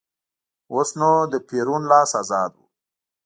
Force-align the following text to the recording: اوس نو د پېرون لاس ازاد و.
اوس 0.73 0.89
نو 0.99 1.11
د 1.31 1.33
پېرون 1.47 1.81
لاس 1.91 2.11
ازاد 2.21 2.51
و. 2.57 2.61